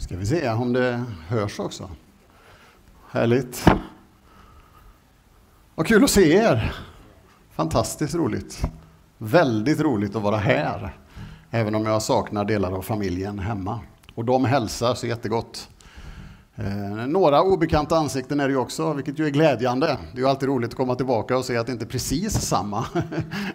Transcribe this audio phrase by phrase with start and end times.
[0.00, 1.90] Ska vi se om det hörs också.
[3.10, 3.64] Härligt.
[5.74, 6.74] Vad kul att se er.
[7.50, 8.62] Fantastiskt roligt.
[9.18, 10.96] Väldigt roligt att vara här.
[11.50, 13.80] Även om jag saknar delar av familjen hemma.
[14.14, 15.68] Och de hälsar så jättegott.
[16.54, 19.86] Eh, några obekanta ansikten är det ju också, vilket ju är glädjande.
[19.86, 22.40] Det är ju alltid roligt att komma tillbaka och se att det inte är precis
[22.40, 22.84] samma.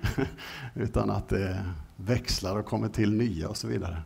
[0.73, 1.58] Utan att det
[1.95, 3.98] växlar och kommer till nya och så vidare.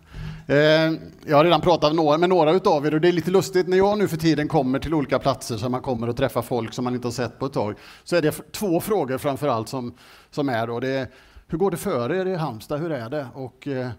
[0.47, 0.93] Eh,
[1.25, 3.97] jag har redan pratat med några utav er och det är lite lustigt när jag
[3.97, 6.95] nu för tiden kommer till olika platser så man kommer och träffar folk som man
[6.95, 7.75] inte har sett på ett tag.
[8.03, 9.93] Så är det två frågor framför allt som,
[10.31, 10.79] som är då.
[10.79, 11.07] Det är,
[11.47, 12.79] hur går det för er i Halmstad?
[12.79, 13.27] Hur är det?
[13.33, 13.89] Och eh,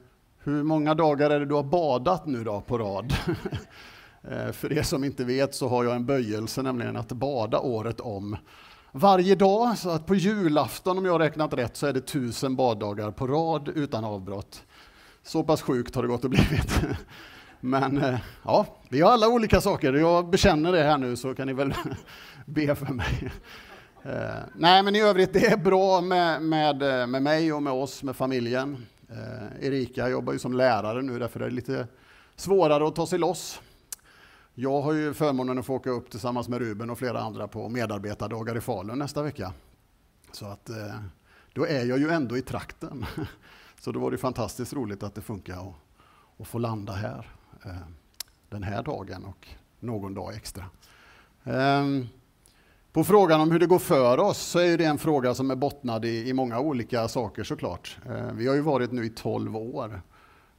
[0.45, 3.14] hur många dagar är det du har badat nu då på rad?
[4.29, 8.01] Eh, för er som inte vet så har jag en böjelse, nämligen att bada året
[8.01, 8.37] om.
[8.93, 12.56] Varje dag, så att på julafton om jag har räknat rätt så är det tusen
[12.56, 14.62] baddagar på rad utan avbrott.
[15.23, 16.80] Så pass sjukt har det gått och blivit.
[17.60, 19.93] Men eh, ja, vi har alla olika saker.
[19.93, 21.74] Jag bekänner det här nu så kan ni väl
[22.46, 23.32] be för mig.
[24.02, 28.02] Eh, nej, men i övrigt, det är bra med, med, med mig och med oss,
[28.02, 28.87] med familjen.
[29.60, 31.87] Erika jobbar ju som lärare nu, därför är det lite
[32.37, 33.60] svårare att ta sig loss.
[34.54, 37.68] Jag har ju förmånen att få åka upp tillsammans med Ruben och flera andra på
[37.68, 39.52] medarbetardagar i Falun nästa vecka.
[40.32, 41.01] Så att eh,
[41.52, 43.06] då är jag ju ändå i trakten.
[43.80, 45.74] Så då var det fantastiskt roligt att det funkar
[46.38, 47.30] att få landa här
[47.65, 47.73] eh,
[48.48, 49.48] den här dagen och
[49.80, 50.65] någon dag extra.
[51.45, 52.06] Ehm,
[52.93, 55.56] på frågan om hur det går för oss så är det en fråga som är
[55.56, 57.98] bottnad i, i många olika saker såklart.
[58.06, 60.02] Eh, vi har ju varit nu i 12 år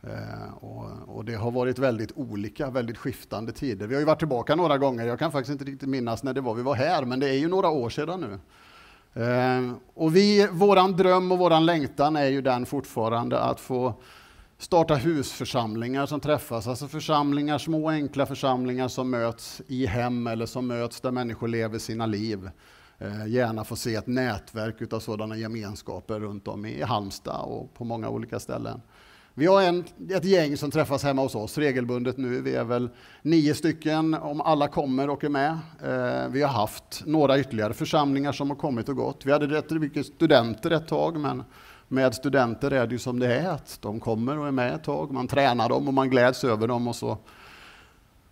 [0.04, 3.88] Eh, och, och, det har varit väldigt olika, väldigt skiftande tider.
[3.88, 6.42] Vi har ju varit tillbaka några gånger, jag kan faktiskt inte riktigt minnas när det
[6.42, 8.40] var vi var här, men det är ju några år sedan nu.
[9.22, 13.94] Eh, och vi, våran dröm och våran längtan är ju den fortfarande att få
[14.58, 20.68] starta husförsamlingar som träffas, alltså församlingar, små enkla församlingar som möts i hem eller som
[20.68, 22.50] möts där människor lever sina liv.
[22.98, 27.84] Eh, gärna få se ett nätverk av sådana gemenskaper runt om i Halmstad och på
[27.84, 28.82] många olika ställen.
[29.34, 32.42] Vi har en, ett gäng som träffas hemma hos oss regelbundet nu.
[32.42, 32.90] Vi är väl
[33.22, 35.52] nio stycken om alla kommer och är med.
[35.84, 39.26] Eh, vi har haft några ytterligare församlingar som har kommit och gått.
[39.26, 41.44] Vi hade rätt mycket studenter ett tag, men
[41.88, 44.84] med studenter är det ju som det är, att de kommer och är med ett
[44.84, 45.12] tag.
[45.12, 47.18] Man tränar dem och man gläds över dem och så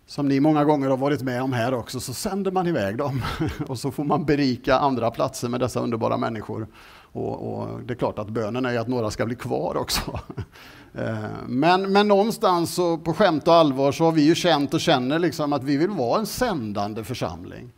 [0.06, 3.22] som ni många gånger har varit med om här också, så sänder man iväg dem
[3.68, 6.68] och så får man berika andra platser med dessa underbara människor.
[7.12, 10.20] Och, och det är klart att bönen är att några ska bli kvar också.
[10.94, 14.80] Eh, men, men någonstans så, på skämt och allvar så har vi ju känt och
[14.80, 17.72] känner liksom att vi vill vara en sändande församling.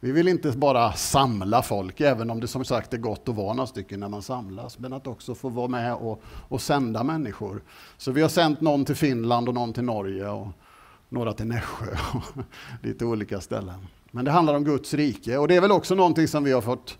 [0.00, 3.52] Vi vill inte bara samla folk, även om det som sagt är gott att vara
[3.52, 7.62] några stycken när man samlas, men att också få vara med och, och sända människor.
[7.96, 10.48] Så vi har sänt någon till Finland och någon till Norge och
[11.08, 12.44] några till Nässjö och
[12.82, 13.86] lite olika ställen.
[14.10, 16.60] Men det handlar om Guds rike och det är väl också någonting som vi har
[16.60, 16.98] fått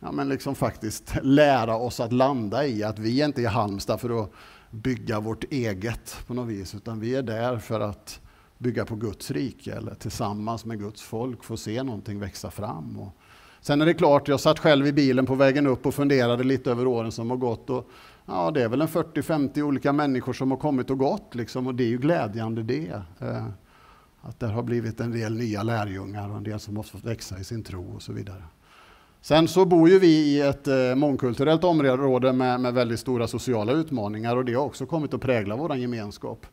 [0.00, 4.00] ja, men liksom faktiskt lära oss att landa i, att vi är inte i Halmstad
[4.00, 4.32] för att
[4.70, 8.20] bygga vårt eget på något vis, utan vi är där för att
[8.58, 12.98] bygga på Guds rike eller tillsammans med Guds folk få se någonting växa fram.
[12.98, 13.16] Och
[13.60, 16.70] sen är det klart, jag satt själv i bilen på vägen upp och funderade lite
[16.70, 17.70] över åren som har gått.
[17.70, 17.88] Och,
[18.26, 21.74] ja, det är väl en 40-50 olika människor som har kommit och gått, liksom, och
[21.74, 23.02] det är ju glädjande det.
[23.18, 23.46] Eh,
[24.22, 27.38] att det har blivit en del nya lärjungar och en del som har fått växa
[27.38, 28.42] i sin tro och så vidare.
[29.22, 33.72] Sen så bor ju vi i ett eh, mångkulturellt område med, med väldigt stora sociala
[33.72, 36.46] utmaningar och det har också kommit att prägla vår gemenskap.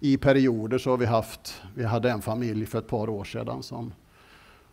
[0.00, 3.62] I perioder så har vi haft, vi hade en familj för ett par år sedan
[3.62, 3.94] som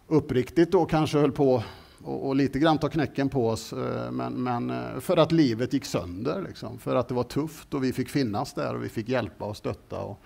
[0.07, 1.63] uppriktigt då kanske höll på
[2.03, 5.73] och, och lite grann ta knäcken på oss, eh, men, men eh, för att livet
[5.73, 8.89] gick sönder, liksom, för att det var tufft och vi fick finnas där och vi
[8.89, 9.99] fick hjälpa och stötta.
[9.99, 10.19] Och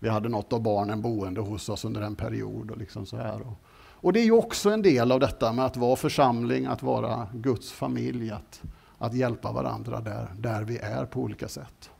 [0.00, 2.70] vi hade något av barnen boende hos oss under en period.
[2.70, 3.40] Och liksom så här.
[3.40, 3.64] Och,
[4.02, 7.28] och det är ju också en del av detta med att vara församling, att vara
[7.32, 8.62] Guds familj, att,
[8.98, 11.90] att hjälpa varandra där, där vi är på olika sätt.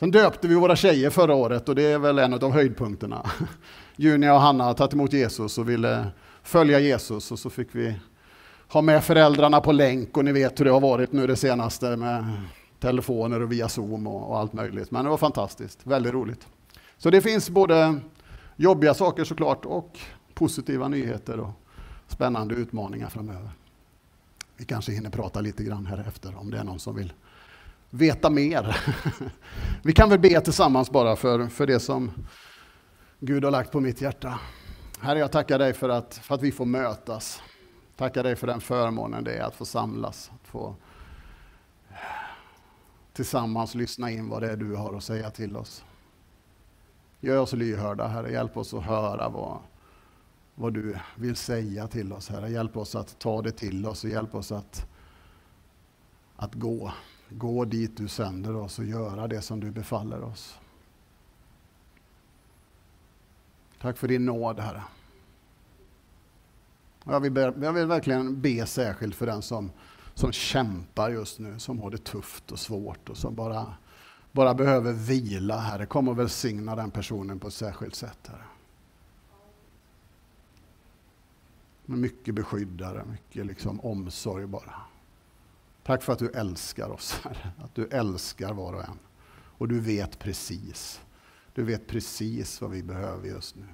[0.00, 3.30] Sen döpte vi våra tjejer förra året och det är väl en av höjdpunkterna.
[3.96, 6.06] Junia och Hanna har tagit emot Jesus och ville
[6.42, 7.94] följa Jesus och så fick vi
[8.68, 11.96] ha med föräldrarna på länk och ni vet hur det har varit nu det senaste
[11.96, 12.24] med
[12.80, 14.90] telefoner och via Zoom och, och allt möjligt.
[14.90, 16.46] Men det var fantastiskt, väldigt roligt.
[16.98, 18.00] Så det finns både
[18.56, 19.98] jobbiga saker såklart och
[20.34, 21.50] positiva nyheter och
[22.06, 23.50] spännande utmaningar framöver.
[24.56, 27.12] Vi kanske hinner prata lite grann här efter om det är någon som vill
[27.90, 28.76] veta mer.
[29.82, 32.10] Vi kan väl be tillsammans bara för, för det som
[33.20, 34.40] Gud har lagt på mitt hjärta.
[35.00, 37.42] Herre, jag tackar dig för att, för att vi får mötas.
[37.96, 40.74] Tackar dig för den förmånen det är att få samlas, att få
[43.12, 45.84] tillsammans lyssna in vad det är du har att säga till oss.
[47.20, 48.32] Gör oss lyhörda, Herre.
[48.32, 49.58] Hjälp oss att höra vad,
[50.54, 52.50] vad du vill säga till oss, Herre.
[52.50, 54.86] Hjälp oss att ta det till oss och hjälp oss att,
[56.36, 56.92] att gå.
[57.28, 60.58] Gå dit du sänder oss och göra det som du befaller oss.
[63.80, 64.82] Tack för din nåd, Herre.
[67.04, 69.70] Jag vill, be, jag vill verkligen be särskilt för den som,
[70.14, 73.74] som kämpar just nu, som har det tufft och svårt och som bara,
[74.32, 75.86] bara behöver vila, Herre.
[75.86, 78.44] Kom och välsigna den personen på ett särskilt sätt, Herre.
[81.86, 84.74] Med mycket beskyddare, mycket liksom omsorg bara.
[85.82, 87.52] Tack för att du älskar oss, Herre.
[87.58, 88.98] Att du älskar var och en.
[89.58, 91.00] Och du vet precis.
[91.54, 93.66] Du vet precis vad vi behöver just nu.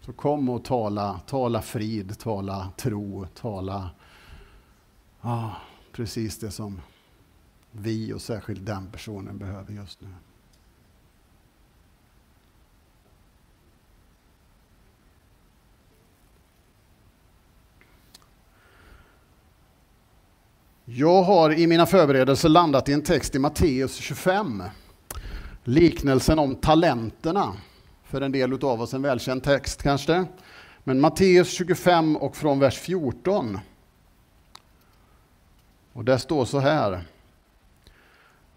[0.00, 3.90] Så kom och tala, tala frid, tala tro, tala
[5.20, 5.50] ah,
[5.92, 6.80] precis det som
[7.70, 10.08] vi och särskilt den personen behöver just nu.
[20.92, 24.62] Jag har i mina förberedelser landat i en text i Matteus 25.
[25.64, 27.52] Liknelsen om talenterna.
[28.04, 30.24] För en del av oss en välkänd text kanske.
[30.84, 33.58] Men Matteus 25 och från vers 14.
[35.92, 37.04] Och där står så här.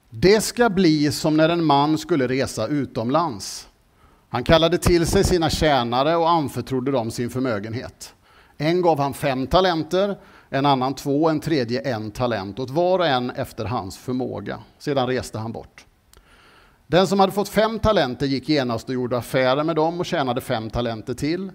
[0.09, 3.67] Det ska bli som när en man skulle resa utomlands.
[4.29, 8.13] Han kallade till sig sina tjänare och anförtrodde dem sin förmögenhet.
[8.57, 10.17] En gav han fem talenter,
[10.53, 14.59] en annan två, en tredje en talent åt var och en efter hans förmåga.
[14.77, 15.85] Sedan reste han bort.
[16.87, 20.41] Den som hade fått fem talenter gick genast och gjorde affärer med dem och tjänade
[20.41, 21.51] fem talenter till.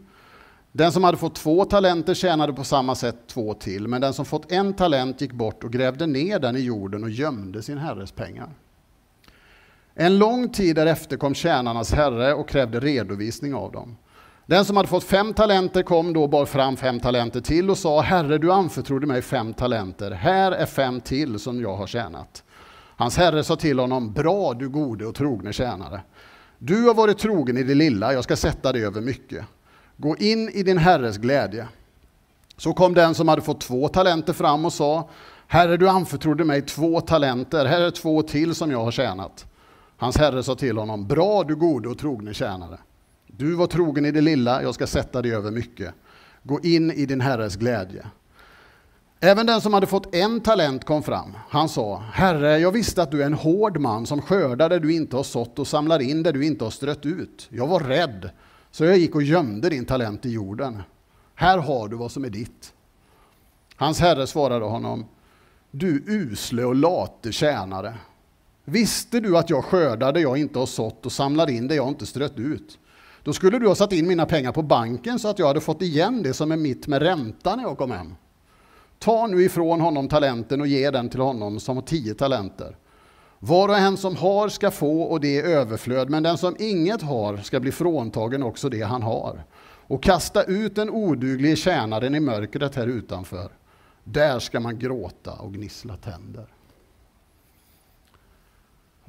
[0.73, 4.25] Den som hade fått två talenter tjänade på samma sätt två till, men den som
[4.25, 8.12] fått en talent gick bort och grävde ner den i jorden och gömde sin herres
[8.12, 8.49] pengar.
[9.94, 13.97] En lång tid därefter kom tjänarnas herre och krävde redovisning av dem.
[14.49, 17.79] Den som hade fått fem talenter kom då och bar fram fem talenter till och
[17.79, 22.43] sa, Herre, du anförtrodde mig fem talenter, här är fem till som jag har tjänat.
[22.97, 26.00] Hans herre sa till honom, bra du gode och trogne tjänare.
[26.59, 29.45] Du har varit trogen i det lilla, jag ska sätta dig över mycket.
[29.97, 31.69] Gå in i din herres glädje.
[32.56, 35.09] Så kom den som hade fått två talenter fram och sa,
[35.47, 39.47] Herre, du anförtrodde mig två talenter, här är två till som jag har tjänat.
[39.97, 42.79] Hans herre sa till honom, bra du gode och trogne tjänare.
[43.38, 45.94] Du var trogen i det lilla, jag ska sätta dig över mycket.
[46.43, 48.06] Gå in i din herres glädje.
[49.20, 51.37] Även den som hade fått en talent kom fram.
[51.49, 54.94] Han sa, Herre, jag visste att du är en hård man som skördar där du
[54.94, 57.49] inte har sått och samlar in där du inte har strött ut.
[57.50, 58.31] Jag var rädd,
[58.70, 60.82] så jag gick och gömde din talent i jorden.
[61.34, 62.73] Här har du vad som är ditt.
[63.76, 65.05] Hans herre svarade honom,
[65.70, 67.94] du usle och late tjänare.
[68.64, 71.88] Visste du att jag skördar där jag inte har sått och samlar in där jag
[71.88, 72.79] inte strött ut?
[73.23, 75.82] Då skulle du ha satt in mina pengar på banken så att jag hade fått
[75.82, 78.15] igen det som är mitt med ränta när jag kom hem.
[78.99, 82.76] Ta nu ifrån honom talenten och ge den till honom som har tio talenter.
[83.38, 87.03] Var och en som har ska få och det är överflöd, men den som inget
[87.03, 89.44] har ska bli fråntagen också det han har.
[89.87, 93.53] Och kasta ut den oduglige tjänaren i mörkret här utanför.
[94.05, 96.47] Där ska man gråta och gnissla tänder.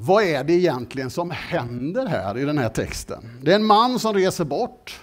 [0.02, 3.40] Vad är det egentligen som händer här i den här texten?
[3.42, 5.00] Det är en man som reser bort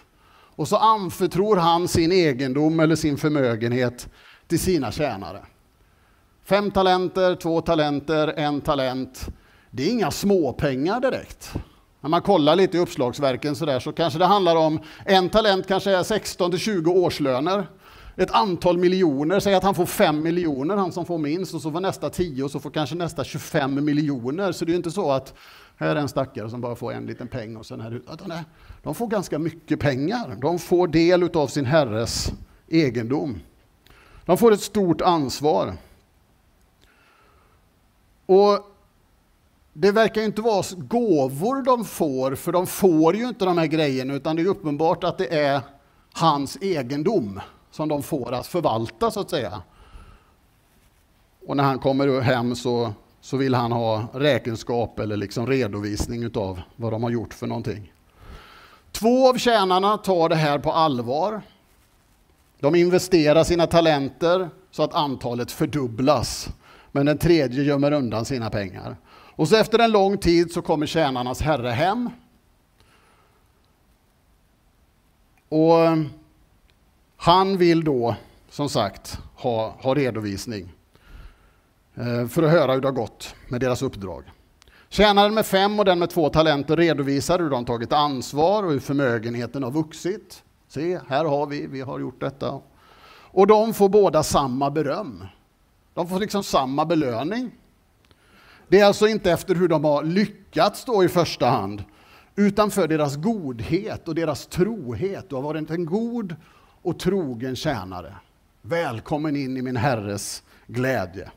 [0.57, 4.09] och så anförtror han sin egendom eller sin förmögenhet
[4.49, 5.39] till sina tjänare.
[6.45, 9.27] Fem talenter, två talenter, en talent.
[9.71, 11.53] Det är inga småpengar direkt.
[12.01, 15.69] När man kollar lite i uppslagsverken så, där, så kanske det handlar om en talent
[15.69, 17.67] kanske är 16 till 20 årslöner.
[18.19, 21.73] Ett antal miljoner, säg att han får 5 miljoner, han som får minst, och så
[21.73, 24.53] får nästa 10 och så får kanske nästa 25 miljoner.
[24.53, 25.35] Så det är inte så att
[25.77, 28.33] här är en stackare som bara får en liten peng och sen här utan
[28.83, 30.39] De får ganska mycket pengar.
[30.41, 32.33] De får del av sin herres
[32.69, 33.41] egendom.
[34.25, 35.73] De får ett stort ansvar.
[38.27, 38.59] Och
[39.73, 44.15] det verkar inte vara gåvor de får, för de får ju inte de här grejerna,
[44.15, 45.61] utan det är uppenbart att det är
[46.13, 47.41] hans egendom
[47.77, 49.63] som de får att förvalta, så att säga.
[51.47, 56.61] Och när han kommer hem så, så vill han ha räkenskap eller liksom redovisning av
[56.77, 57.93] vad de har gjort för någonting.
[58.93, 61.43] Två av tjänarna tar det här på allvar
[62.61, 66.49] de investerar sina talenter så att antalet fördubblas.
[66.93, 68.97] Men den tredje gömmer undan sina pengar.
[69.11, 72.11] Och så efter en lång tid så kommer tjänarnas herre hem.
[75.49, 75.77] Och
[77.17, 78.17] han vill då,
[78.51, 80.73] som sagt, ha, ha redovisning
[81.95, 84.25] eh, för att höra hur det har gått med deras uppdrag.
[84.89, 88.81] Tjänaren med fem och den med två talenter redovisar hur de tagit ansvar och hur
[88.81, 90.43] förmögenheten har vuxit.
[90.69, 92.61] Se, här har vi, vi har gjort detta.
[93.31, 95.25] Och de får båda samma beröm.
[95.95, 97.51] De får liksom samma belöning.
[98.69, 101.85] Det är alltså inte efter hur de har lyckats då i första hand,
[102.37, 105.29] utan för deras godhet och deras trohet.
[105.29, 106.37] Du har varit en god
[106.87, 108.15] och trogen tjänare.
[108.63, 111.31] Välkommen in i min Herres glädje.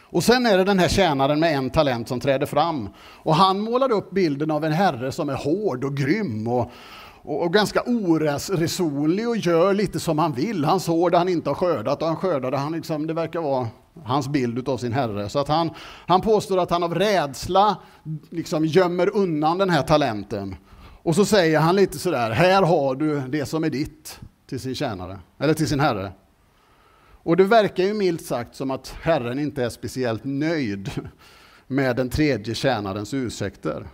[0.00, 2.88] Och sen är det den här tjänaren med en talent som träder fram.
[2.98, 6.70] Och han målar upp bilden av en herre som är hård och grym och,
[7.22, 10.64] och, och ganska oresonlig och gör lite som han vill.
[10.64, 13.40] Han sår det han inte har skördat och han skördar det han liksom, det verkar
[13.40, 13.68] vara
[14.04, 15.28] hans bild av sin herre.
[15.28, 15.70] Så att han,
[16.06, 17.76] han påstår att han av rädsla
[18.30, 20.56] liksom gömmer undan den här talenten.
[21.02, 24.74] Och så säger han lite sådär, här har du det som är ditt till sin
[24.74, 26.12] tjänare, eller till sin herre.
[27.22, 30.90] Och det verkar ju milt sagt som att Herren inte är speciellt nöjd
[31.66, 33.86] med den tredje tjänarens ursäkter.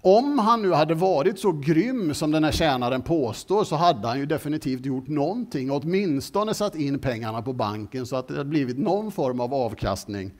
[0.00, 4.18] Om han nu hade varit så grym som den här tjänaren påstår så hade han
[4.18, 8.78] ju definitivt gjort någonting, åtminstone satt in pengarna på banken så att det hade blivit
[8.78, 10.32] någon form av avkastning.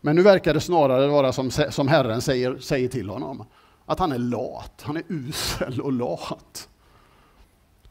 [0.00, 3.44] Men nu verkar det snarare vara som, som Herren säger, säger till honom,
[3.86, 6.68] att han är lat, han är usel och lat.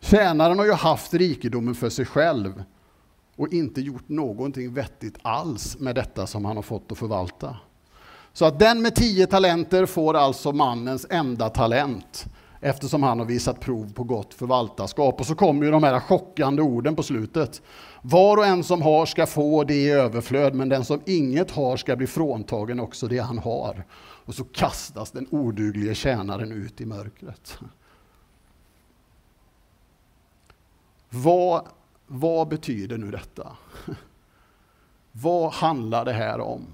[0.03, 2.63] Tjänaren har ju haft rikedomen för sig själv
[3.35, 7.57] och inte gjort någonting vettigt alls med detta som han har fått att förvalta.
[8.33, 12.25] Så att den med tio talenter får alltså mannens enda talent
[12.59, 15.19] eftersom han har visat prov på gott förvaltarskap.
[15.19, 17.61] Och så kommer ju de här chockande orden på slutet.
[18.01, 21.77] Var och en som har ska få det i överflöd, men den som inget har
[21.77, 23.85] ska bli fråntagen också det han har.
[24.25, 27.57] Och så kastas den oduglige tjänaren ut i mörkret.
[31.15, 31.67] Vad,
[32.07, 33.57] vad betyder nu detta?
[35.11, 36.67] Vad handlar det här om?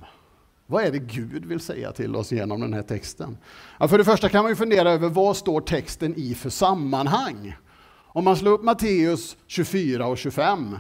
[0.66, 3.38] Vad är det Gud vill säga till oss genom den här texten?
[3.80, 7.56] Ja, för det första kan man ju fundera över vad står texten i för sammanhang?
[7.98, 10.78] Om man slår upp Matteus 24 och 25,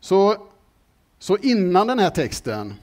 [0.00, 0.36] så,
[1.18, 2.74] så innan den här texten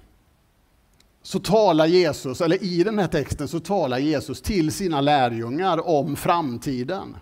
[1.22, 6.16] så talar Jesus, eller i den här texten så talar Jesus till sina lärjungar om
[6.16, 7.16] framtiden.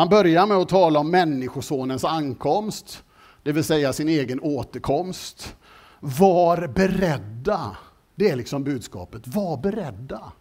[0.00, 3.04] Han börjar med att tala om Människosonens ankomst,
[3.42, 5.56] det vill säga sin egen återkomst.
[6.00, 7.76] Var beredda
[8.14, 9.26] det är liksom budskapet.
[9.26, 10.32] Var beredda.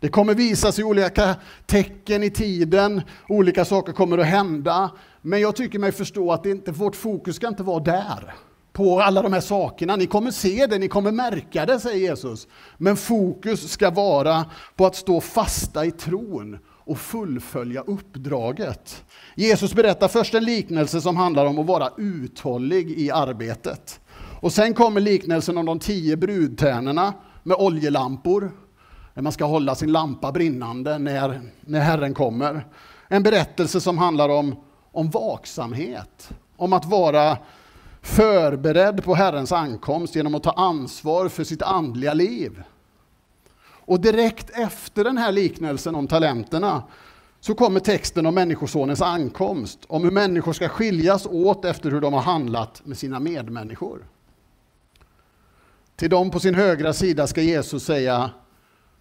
[0.00, 4.90] Det kommer visa sig olika tecken i tiden, olika saker kommer att hända.
[5.22, 8.34] Men jag tycker mig förstå att det inte, vårt fokus ska inte vara där,
[8.72, 9.96] på alla de här sakerna.
[9.96, 12.48] Ni kommer se det, ni kommer märka det, säger Jesus.
[12.76, 14.44] Men fokus ska vara
[14.76, 19.04] på att stå fasta i tron och fullfölja uppdraget.
[19.34, 24.00] Jesus berättar först en liknelse som handlar om att vara uthållig i arbetet.
[24.40, 28.50] Och sen kommer liknelsen om de tio brudtärnorna med oljelampor.
[29.14, 32.66] Där man ska hålla sin lampa brinnande när, när Herren kommer.
[33.08, 34.56] En berättelse som handlar om,
[34.92, 36.30] om vaksamhet.
[36.56, 37.38] Om att vara
[38.02, 42.62] förberedd på Herrens ankomst genom att ta ansvar för sitt andliga liv.
[43.88, 46.82] Och direkt efter den här liknelsen om talenterna
[47.40, 52.12] så kommer texten om Människosonens ankomst, om hur människor ska skiljas åt efter hur de
[52.12, 54.06] har handlat med sina medmänniskor.
[55.96, 58.30] Till dem på sin högra sida ska Jesus säga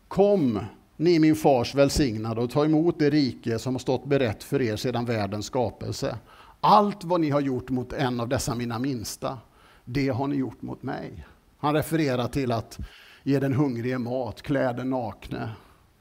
[0.08, 0.60] Kom,
[0.98, 4.76] ni min fars välsignade och ta emot det rike som har stått berett för er
[4.76, 6.18] sedan världens skapelse.
[6.62, 9.38] Allt vad ni har gjort mot en av dessa mina minsta,
[9.86, 11.26] det har ni gjort mot mig.
[11.58, 12.80] Han refererar till att
[13.28, 15.50] ge den hungrige mat, klä den nakne,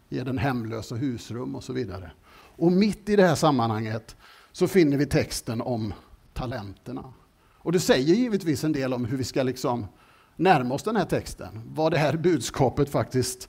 [0.08, 2.10] ge den hemlösa husrum och så vidare.
[2.56, 4.16] Och mitt i det här sammanhanget
[4.52, 5.94] så finner vi texten om
[6.34, 7.04] talenterna.
[7.58, 9.86] Och det säger givetvis en del om hur vi ska liksom
[10.36, 13.48] närma oss den här texten, vad det här budskapet faktiskt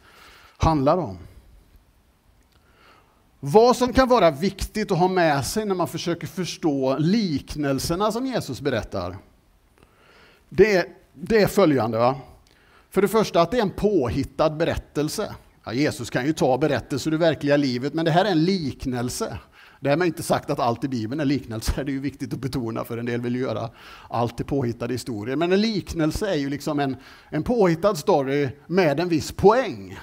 [0.57, 1.17] handlar om.
[3.39, 8.25] Vad som kan vara viktigt att ha med sig när man försöker förstå liknelserna som
[8.25, 9.17] Jesus berättar,
[10.49, 11.97] det är, det är följande.
[11.97, 12.15] Va?
[12.97, 15.35] För det första att det är en påhittad berättelse.
[15.65, 19.37] Ja, Jesus kan ju ta berättelser ur verkliga livet, men det här är en liknelse.
[19.79, 22.83] Därmed inte sagt att allt i Bibeln är liknelser, det är ju viktigt att betona
[22.83, 23.69] för en del vill ju göra
[24.09, 25.35] allt till påhittade historier.
[25.35, 26.95] Men en liknelse är ju liksom en,
[27.29, 29.99] en påhittad story med en viss poäng.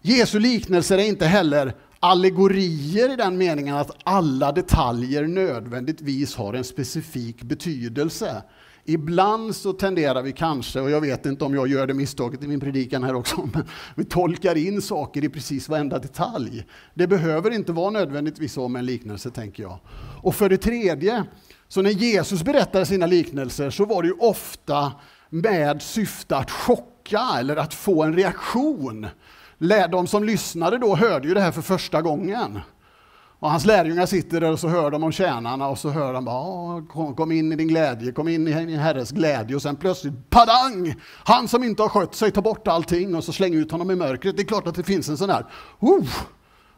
[0.00, 6.64] Jesu liknelser är inte heller allegorier i den meningen att alla detaljer nödvändigtvis har en
[6.64, 8.42] specifik betydelse.
[8.90, 12.48] Ibland så tenderar vi kanske, och jag vet inte om jag gör det misstaget i
[12.48, 13.64] min predikan här också, men
[13.94, 16.66] vi tolkar in saker i precis varenda detalj.
[16.94, 19.78] Det behöver inte vara nödvändigtvis så med en liknelse, tänker jag.
[20.22, 21.24] Och för det tredje,
[21.68, 24.92] så när Jesus berättade sina liknelser så var det ju ofta
[25.30, 29.06] med syfte att chocka eller att få en reaktion.
[29.90, 32.60] De som lyssnade då hörde ju det här för första gången.
[33.40, 36.24] Och hans lärjungar sitter där och så hör de om tjänarna och så hör de
[36.24, 39.76] bara kom, kom in i din glädje, kom in i din herres glädje och sen
[39.76, 40.94] plötsligt padang!
[41.24, 43.94] Han som inte har skött sig tar bort allting och så slänger ut honom i
[43.94, 44.36] mörkret.
[44.36, 45.46] Det är klart att det finns en sån där,
[45.82, 46.08] uh!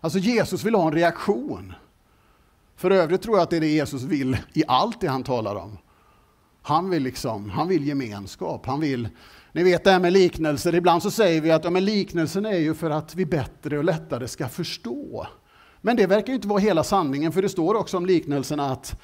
[0.01, 1.73] Alltså Jesus vill ha en reaktion.
[2.77, 5.57] För övrigt tror jag att det är det Jesus vill i allt det han talar
[5.57, 5.79] om.
[6.63, 9.09] Han vill, liksom, han vill gemenskap, han vill
[9.53, 12.59] ni vet det här med liknelser, ibland så säger vi att ja, men liknelsen är
[12.59, 15.27] ju för att vi bättre och lättare ska förstå.
[15.81, 19.01] Men det verkar inte vara hela sanningen, för det står också om liknelserna att,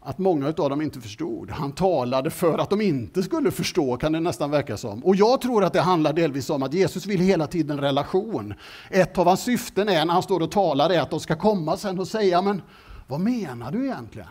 [0.00, 1.50] att många av dem inte förstod.
[1.50, 5.04] Han talade för att de inte skulle förstå, kan det nästan verka som.
[5.04, 8.54] Och jag tror att det handlar delvis om att Jesus vill hela tiden relation.
[8.90, 11.76] Ett av hans syften är när han står och talar är att de ska komma
[11.76, 12.62] sen och säga, men
[13.06, 14.28] vad menar du egentligen?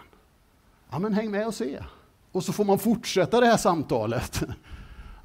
[0.91, 1.79] Ja, men häng med och se.
[2.31, 4.43] Och så får man fortsätta det här samtalet.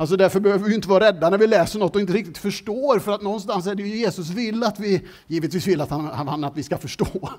[0.00, 2.98] Alltså därför behöver vi inte vara rädda när vi läser något och inte riktigt förstår,
[2.98, 6.44] för att någonstans är det ju Jesus vill att vi, givetvis vill att han, han
[6.44, 7.30] att vi ska förstå,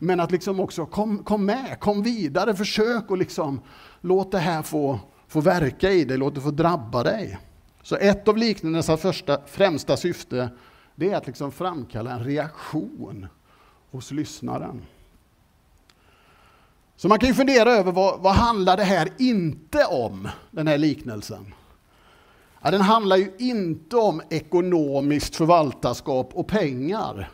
[0.00, 3.60] men att liksom också kom, kom med, kom vidare, försök och liksom
[4.00, 7.38] låt det här få, få verka i dig, låt det få drabba dig.
[7.82, 10.48] Så ett av liknelsens första, främsta syfte,
[10.94, 13.26] det är att liksom framkalla en reaktion
[13.90, 14.82] hos lyssnaren.
[16.96, 20.78] Så man kan ju fundera över vad, vad handlar det här inte om, den här
[20.78, 21.54] liknelsen?
[22.66, 27.30] Ja, den handlar ju inte om ekonomiskt förvaltarskap och pengar.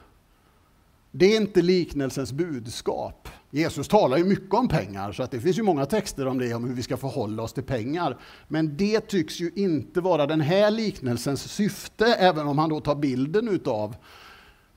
[1.11, 3.29] Det är inte liknelsens budskap.
[3.51, 6.55] Jesus talar ju mycket om pengar, så att det finns ju många texter om det,
[6.55, 8.19] om hur vi ska förhålla oss till pengar.
[8.49, 12.95] Men det tycks ju inte vara den här liknelsens syfte, även om han då tar
[12.95, 13.97] bilden utav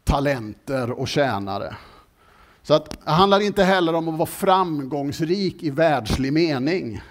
[0.03, 1.75] talenter och tjänare.
[2.63, 7.01] Så att, det handlar inte heller om att vara framgångsrik i världslig mening.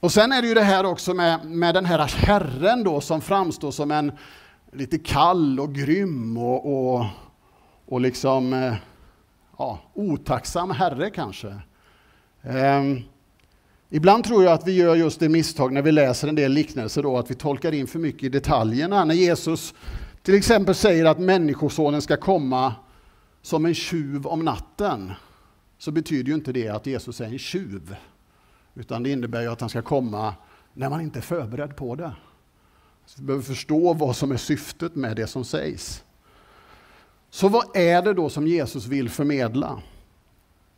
[0.00, 3.20] Och sen är det ju det här också med, med den här Herren då som
[3.20, 4.12] framstår som en
[4.72, 7.06] lite kall och grym och, och,
[7.86, 8.74] och liksom eh,
[9.58, 11.54] ja, otacksam Herre kanske.
[12.42, 13.02] Um,
[13.90, 17.02] ibland tror jag att vi gör just det misstag när vi läser en del liknelser
[17.02, 19.04] då, att vi tolkar in för mycket i detaljerna.
[19.04, 19.74] När Jesus
[20.22, 22.74] till exempel säger att Människosonen ska komma
[23.42, 25.12] som en tjuv om natten,
[25.78, 27.96] så betyder ju inte det att Jesus är en tjuv.
[28.76, 30.34] Utan det innebär ju att han ska komma
[30.72, 32.12] när man inte är förberedd på det.
[33.06, 36.04] Så vi behöver förstå vad som är syftet med det som sägs.
[37.30, 39.82] Så vad är det då som Jesus vill förmedla?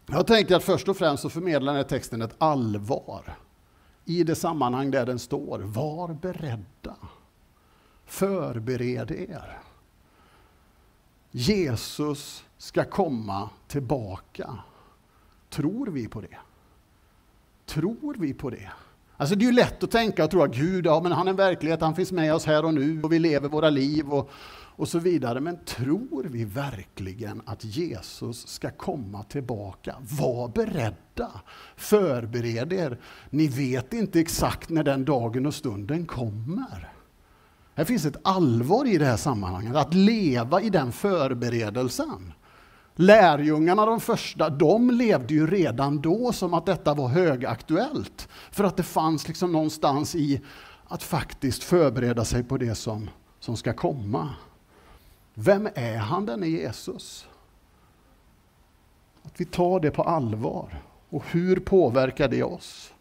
[0.06, 3.36] Jag tänker att först och främst så förmedlar den här texten ett allvar
[4.04, 5.58] i det sammanhang där den står.
[5.58, 6.96] Var beredda.
[8.06, 9.58] Förbered er.
[11.30, 14.58] Jesus ska komma tillbaka.
[15.50, 16.38] Tror vi på det?
[17.68, 18.70] Tror vi på det?
[19.16, 21.30] Alltså det är ju lätt att tänka och tro att Gud, ja, men han är
[21.30, 24.30] en verklighet, han finns med oss här och nu och vi lever våra liv och,
[24.76, 25.40] och så vidare.
[25.40, 29.96] Men tror vi verkligen att Jesus ska komma tillbaka?
[30.00, 31.30] Var beredda,
[31.76, 32.98] förbered er.
[33.30, 36.92] Ni vet inte exakt när den dagen och stunden kommer.
[37.74, 42.32] Här finns ett allvar i det här sammanhanget, att leva i den förberedelsen.
[43.00, 48.28] Lärjungarna, de första, de levde ju redan då som att detta var högaktuellt.
[48.50, 50.40] För att det fanns liksom någonstans i
[50.88, 54.28] att faktiskt förbereda sig på det som, som ska komma.
[55.34, 57.28] Vem är han, denne Jesus?
[59.22, 60.82] Att vi tar det på allvar.
[61.08, 62.92] Och hur påverkar det oss?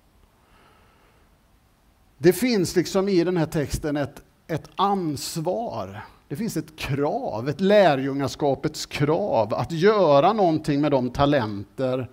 [2.17, 7.61] Det finns liksom i den här texten ett, ett ansvar det finns ett krav, ett
[7.61, 12.09] lärjungaskapets krav, att göra någonting med de talenter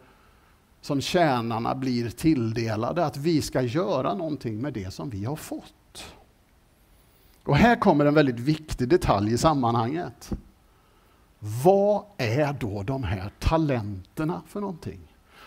[0.80, 6.04] som tjänarna blir tilldelade, att vi ska göra någonting med det som vi har fått.
[7.44, 10.30] Och här kommer en väldigt viktig detalj i sammanhanget.
[11.64, 15.00] Vad är då de här talenterna för någonting?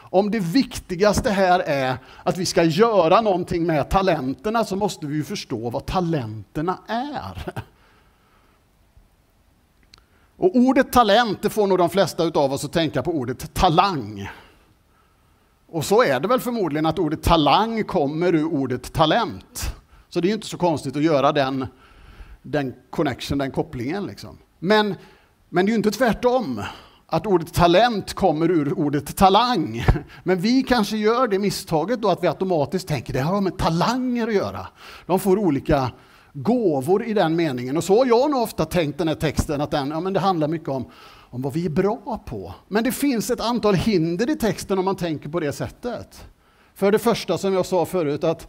[0.10, 5.24] Om det viktigaste här är att vi ska göra någonting med talenterna så måste vi
[5.24, 7.64] förstå vad talenterna är.
[10.38, 14.30] Och ordet talent, det får nog de flesta av oss att tänka på ordet talang.
[15.68, 19.76] Och så är det väl förmodligen att ordet talang kommer ur ordet talent.
[20.10, 21.68] Så det är inte så konstigt att göra den,
[22.42, 24.06] den connection, den kopplingen.
[24.06, 24.38] Liksom.
[24.60, 24.96] Men,
[25.50, 26.62] men det är ju inte tvärtom,
[27.08, 29.86] att ordet talent kommer ur ordet talang.
[30.24, 34.28] Men vi kanske gör det misstaget då att vi automatiskt tänker det har med talanger
[34.28, 34.68] att göra.
[35.06, 35.92] De får olika
[36.44, 37.78] gåvor i den meningen.
[37.78, 40.20] Och så har jag nog ofta tänkt den här texten, att den, ja, men det
[40.20, 40.86] handlar mycket om,
[41.30, 42.54] om vad vi är bra på.
[42.68, 46.28] Men det finns ett antal hinder i texten om man tänker på det sättet.
[46.76, 48.48] För det första, som jag sa förut, att,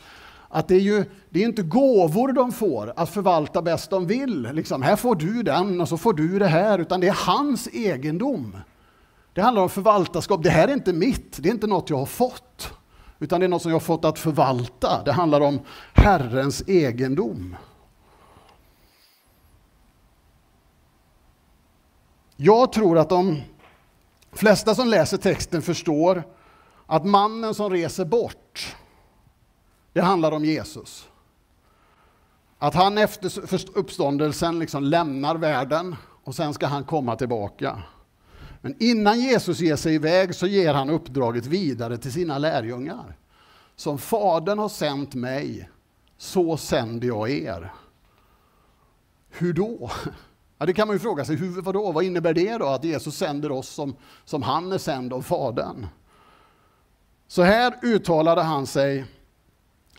[0.48, 4.48] att det är ju det är inte gåvor de får att förvalta bäst de vill.
[4.52, 7.68] Liksom, här får du den och så får du det här, utan det är hans
[7.72, 8.56] egendom.
[9.32, 10.42] Det handlar om förvaltarskap.
[10.42, 12.72] Det här är inte mitt, det är inte något jag har fått,
[13.18, 15.02] utan det är något som jag har fått att förvalta.
[15.04, 15.60] Det handlar om
[15.94, 17.56] Herrens egendom.
[22.40, 23.42] Jag tror att de
[24.32, 26.22] flesta som läser texten förstår
[26.86, 28.76] att mannen som reser bort,
[29.92, 31.08] det handlar om Jesus.
[32.58, 37.82] Att han efter uppståndelsen liksom lämnar världen och sen ska han komma tillbaka.
[38.60, 43.16] Men innan Jesus ger sig iväg så ger han uppdraget vidare till sina lärjungar.
[43.76, 45.70] Som Fadern har sänt mig,
[46.18, 47.72] så sänder jag er.
[49.30, 49.90] Hur då?
[50.58, 53.16] Ja, det kan man ju fråga sig, hur, vadå, vad innebär det då att Jesus
[53.16, 55.86] sänder oss som, som han är sänd av Fadern?
[57.28, 59.04] Så här uttalade han sig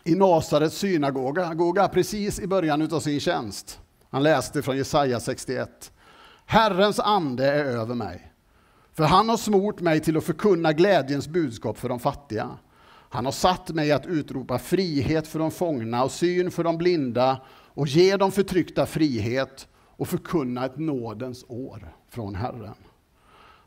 [0.04, 3.80] i Nasarets synagoga, precis i början av sin tjänst.
[4.10, 5.92] Han läste från Jesaja 61.
[6.46, 8.32] Herrens ande är över mig,
[8.92, 12.50] för han har smort mig till att förkunna glädjens budskap för de fattiga.
[13.12, 17.40] Han har satt mig att utropa frihet för de fångna och syn för de blinda
[17.74, 19.68] och ge de förtryckta frihet
[20.00, 22.74] och förkunna ett nådens år från Herren.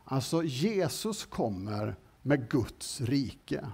[0.04, 3.66] Alltså Jesus kommer med Guds rike.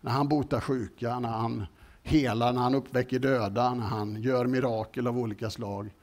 [0.00, 1.66] När han botar sjuka, när han
[2.02, 5.94] helar, när han uppväcker döda, när han gör mirakel av olika slag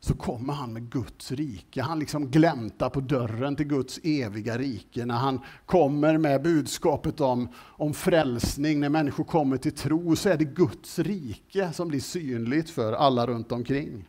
[0.00, 1.82] så kommer han med Guds rike.
[1.82, 5.06] Han liksom gläntar på dörren till Guds eviga rike.
[5.06, 10.36] När han kommer med budskapet om, om frälsning, när människor kommer till tro, så är
[10.36, 14.08] det Guds rike som blir synligt för alla runt omkring.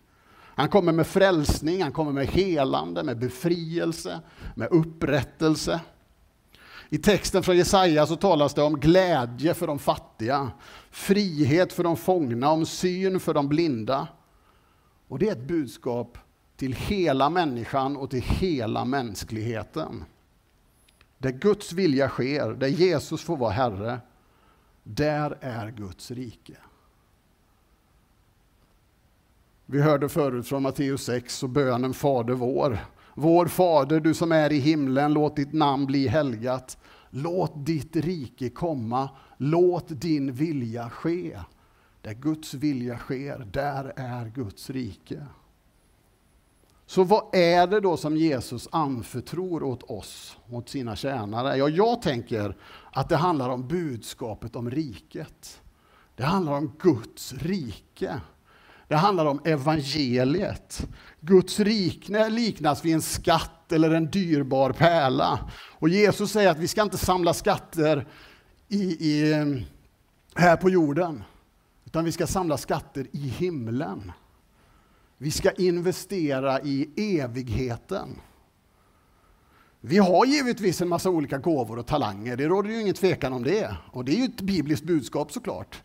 [0.59, 4.21] Han kommer med frälsning, han kommer med helande, med befrielse,
[4.55, 5.81] med upprättelse.
[6.89, 10.51] I texten från Jesaja så talas det om glädje för de fattiga,
[10.89, 14.07] frihet för de fångna, om syn för de blinda.
[15.07, 16.17] Och det är ett budskap
[16.57, 20.05] till hela människan och till hela mänskligheten.
[21.17, 23.99] Där Guds vilja sker, där Jesus får vara Herre,
[24.83, 26.57] där är Guds rike.
[29.71, 32.79] Vi hörde förut från Matteus 6 och bönen Fader vår.
[33.15, 36.77] Vår Fader, du som är i himlen, låt ditt namn bli helgat.
[37.09, 41.39] Låt ditt rike komma, låt din vilja ske.
[42.01, 45.25] Där Guds vilja sker, där är Guds rike.
[46.85, 51.57] Så vad är det då som Jesus anförtror åt oss, åt sina tjänare?
[51.57, 52.57] Ja, jag tänker
[52.91, 55.61] att det handlar om budskapet om riket.
[56.15, 58.21] Det handlar om Guds rike.
[58.89, 60.87] Det handlar om evangeliet.
[61.19, 65.39] Guds rike liknas vid en skatt eller en dyrbar pärla.
[65.53, 68.07] Och Jesus säger att vi ska inte samla skatter
[68.67, 69.33] i, i,
[70.35, 71.23] här på jorden,
[71.85, 74.11] utan vi ska samla skatter i himlen.
[75.17, 78.21] Vi ska investera i evigheten.
[79.81, 83.43] Vi har givetvis en massa olika gåvor och talanger, det råder ju ingen tvekan om
[83.43, 83.75] det.
[83.91, 85.83] Och det är ju ett bibliskt budskap såklart.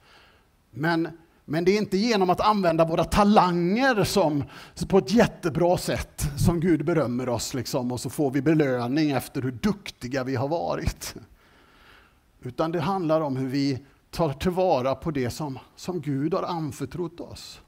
[0.71, 1.09] Men
[1.45, 4.45] men det är inte genom att använda våra talanger som,
[4.89, 9.43] på ett jättebra sätt som Gud berömmer oss liksom, och så får vi belöning efter
[9.43, 11.15] hur duktiga vi har varit.
[12.43, 13.79] Utan det handlar om hur vi
[14.11, 17.61] tar tillvara på det som, som Gud har anförtrott oss.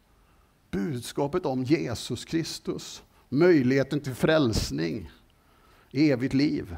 [0.71, 5.11] Budskapet om Jesus Kristus, möjligheten till frälsning,
[5.93, 6.77] evigt liv.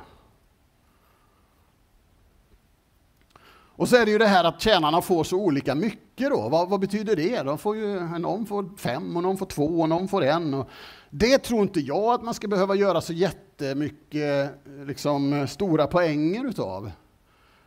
[3.79, 6.49] Och så är det ju det här att tjänarna får så olika mycket då.
[6.49, 7.43] Vad, vad, betyder det?
[7.43, 10.55] De får ju, någon får fem, och någon får två och någon får en.
[10.55, 10.69] Och
[11.11, 14.51] det tror inte jag att man ska behöva göra så jättemycket
[14.87, 16.91] liksom, stora poänger utav.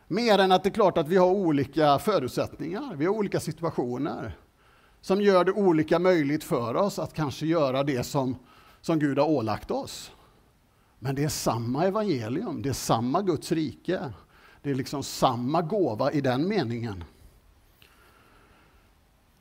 [0.08, 4.36] Mer än att det är klart att vi har olika förutsättningar, vi har olika situationer
[5.00, 8.36] som gör det olika möjligt för oss att kanske göra det som,
[8.80, 10.10] som Gud har ålagt oss.
[10.98, 14.12] Men det är samma evangelium, det är samma Guds rike.
[14.62, 17.04] Det är liksom samma gåva i den meningen.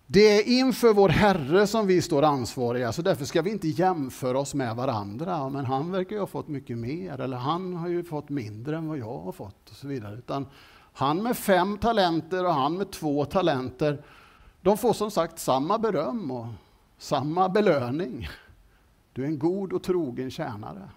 [0.08, 4.40] Det är inför vår Herre som vi står ansvariga, så därför ska vi inte jämföra
[4.40, 5.50] oss med varandra.
[5.50, 8.88] Men han verkar ju ha fått mycket mer, eller han har ju fått mindre än
[8.88, 10.16] vad jag har fått och så vidare.
[10.16, 10.48] Utan
[10.94, 14.04] han med fem talenter och han med två talenter,
[14.62, 16.48] de får som sagt samma beröm och
[16.98, 18.28] samma belöning.
[19.14, 20.90] Du är en god och trogen tjänare.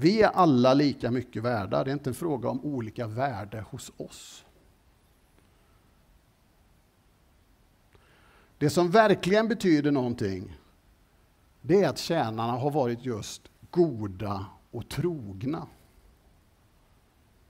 [0.00, 1.84] Vi är alla lika mycket värda.
[1.84, 4.44] Det är inte en fråga om olika värde hos oss.
[8.58, 10.56] Det som verkligen betyder någonting,
[11.60, 15.66] det är att tjänarna har varit just goda och trogna.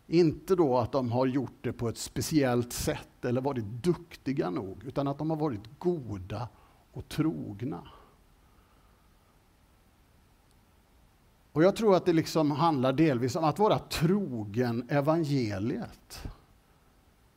[0.06, 4.84] Inte då att de har gjort det på ett speciellt sätt eller varit duktiga nog,
[4.84, 6.48] utan att de har varit goda
[6.92, 7.82] och trogna.
[11.58, 16.22] Och jag tror att det liksom handlar delvis om att vara trogen evangeliet.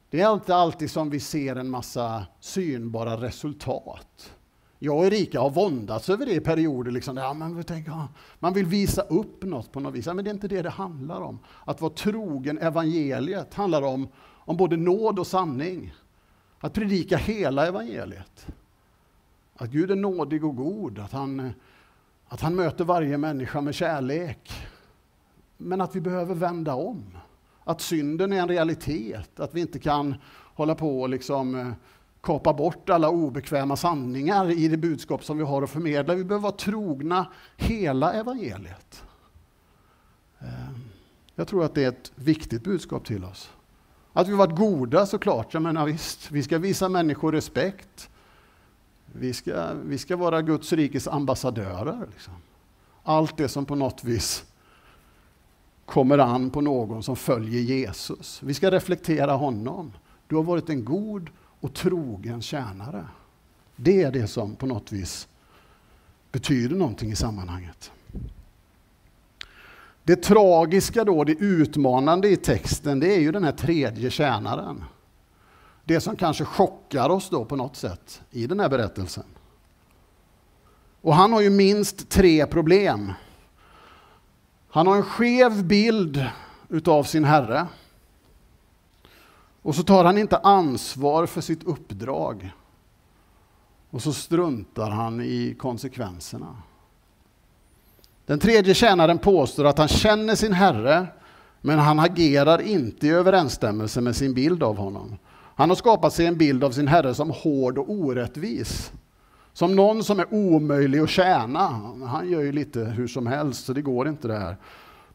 [0.09, 4.33] Det är inte alltid som vi ser en massa synbara resultat.
[4.79, 6.91] Jag och Erika har våndats över det i perioder.
[6.91, 7.93] Liksom, ja, man, tänker,
[8.39, 10.05] man vill visa upp något på något vis.
[10.05, 11.39] Ja, men det är inte det det handlar om.
[11.65, 15.93] Att vara trogen evangeliet handlar om, om både nåd och sanning.
[16.59, 18.47] Att predika hela evangeliet.
[19.55, 21.53] Att Gud är nådig och god, att han,
[22.31, 24.51] att han möter varje människa med kärlek.
[25.57, 27.17] Men att vi behöver vända om.
[27.63, 30.15] Att synden är en realitet, att vi inte kan
[30.55, 31.71] hålla på och liksom eh,
[32.21, 36.15] kapa bort alla obekväma sanningar i det budskap som vi har att förmedla.
[36.15, 39.03] Vi behöver vara trogna hela evangeliet.
[40.39, 40.47] Eh,
[41.35, 43.51] jag tror att det är ett viktigt budskap till oss.
[44.13, 48.09] Att vi varit goda såklart, jag menar visst, vi ska visa människor respekt.
[49.13, 52.07] Vi ska, vi ska vara Guds rikes ambassadörer.
[52.11, 52.33] Liksom.
[53.03, 54.45] Allt det som på något vis
[55.85, 58.43] kommer an på någon som följer Jesus.
[58.43, 59.93] Vi ska reflektera honom.
[60.27, 63.07] Du har varit en god och trogen tjänare.
[63.75, 65.27] Det är det som på något vis
[66.31, 67.91] betyder någonting i sammanhanget.
[70.03, 74.83] Det tragiska då, det utmanande i texten, det är ju den här tredje tjänaren.
[75.83, 79.23] Det som kanske chockar oss då på något sätt i den här berättelsen.
[81.01, 83.13] Och han har ju minst tre problem.
[84.69, 86.25] Han har en skev bild
[86.69, 87.67] utav sin herre.
[89.61, 92.51] Och så tar han inte ansvar för sitt uppdrag.
[93.89, 96.55] Och så struntar han i konsekvenserna.
[98.25, 101.07] Den tredje tjänaren påstår att han känner sin herre,
[101.61, 105.17] men han agerar inte i överensstämmelse med sin bild av honom.
[105.55, 108.91] Han har skapat sig en bild av sin herre som hård och orättvis.
[109.53, 111.67] Som någon som är omöjlig att tjäna.
[112.07, 114.57] Han gör ju lite hur som helst, så det går inte det här.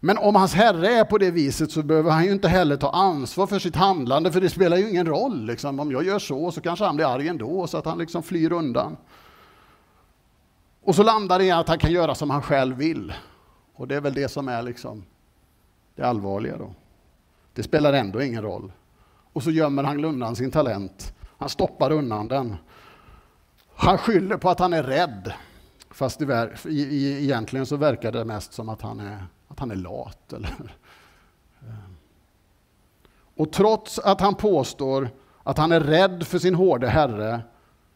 [0.00, 2.90] Men om hans herre är på det viset så behöver han ju inte heller ta
[2.90, 5.46] ansvar för sitt handlande, för det spelar ju ingen roll.
[5.46, 5.80] Liksom.
[5.80, 8.52] Om jag gör så, så kanske han blir arg ändå, så att han liksom flyr
[8.52, 8.96] undan.
[10.82, 13.12] Och så landar det i att han kan göra som han själv vill.
[13.74, 15.04] Och det är väl det som är liksom
[15.94, 16.74] det allvarliga då.
[17.54, 18.72] Det spelar ändå ingen roll.
[19.36, 21.14] Och så gömmer han undan sin talent.
[21.38, 22.56] Han stoppar undan den.
[23.74, 25.32] Han skyller på att han är rädd.
[25.90, 30.32] Fast det, egentligen så verkar det mest som att han är att han är lat.
[30.32, 30.76] Eller.
[31.60, 31.74] Eh.
[33.34, 35.08] Och trots att han påstår
[35.42, 37.40] att han är rädd för sin hårde herre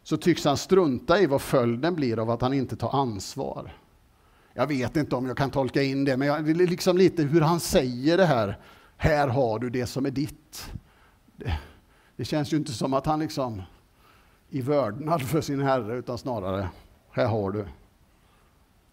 [0.02, 3.76] så tycks han strunta i vad följden blir av att han inte tar ansvar.
[4.54, 7.22] Jag vet inte om jag kan tolka in det, men jag, det är liksom lite
[7.22, 8.58] hur han säger det här.
[8.96, 10.72] Här har du det som är ditt.
[11.40, 11.58] Det,
[12.16, 13.62] det känns ju inte som att han liksom
[14.50, 16.68] i vördnad för sin herre, utan snarare,
[17.10, 17.66] här har du.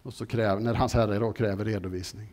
[0.04, 2.28] Och så kräver, när hans herre då kräver redovisning.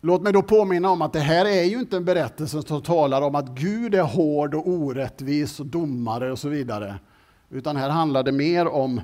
[0.00, 3.22] Låt mig då påminna om att det här är ju inte en berättelse som talar
[3.22, 6.98] om att Gud är hård och orättvis och domare och så vidare.
[7.50, 9.00] Utan här handlar det mer om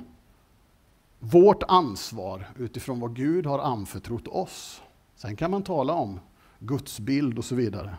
[1.19, 4.81] vårt ansvar utifrån vad Gud har anförtrott oss.
[5.15, 6.19] Sen kan man tala om
[6.59, 7.97] Guds bild och så vidare.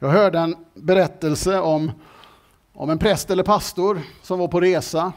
[0.00, 1.92] Jag hörde en berättelse om,
[2.72, 5.12] om en präst eller pastor som var på resa.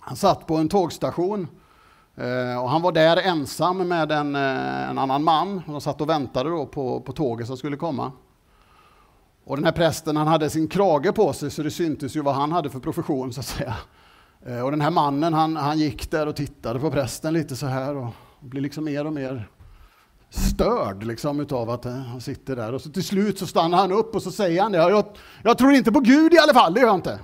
[0.00, 1.48] Han satt på en tågstation
[2.16, 5.62] eh, och han var där ensam med en, eh, en annan man.
[5.66, 8.12] De satt och väntade då på, på tåget som skulle komma.
[9.44, 12.34] Och den här prästen han hade sin krage på sig så det syntes ju vad
[12.34, 13.74] han hade för profession så att säga.
[14.46, 17.66] Eh, och den här mannen han, han gick där och tittade på prästen lite så
[17.66, 18.08] här och
[18.40, 19.48] blev liksom mer och mer
[20.32, 22.72] störd liksom utav att eh, han sitter där.
[22.72, 24.78] Och så till slut så stannar han upp och så säger han det.
[24.78, 25.04] Jag,
[25.42, 27.20] jag tror inte på Gud i alla fall, det gör jag inte.